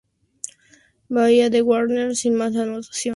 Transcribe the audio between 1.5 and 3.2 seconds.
de Warner" sin más anotaciones.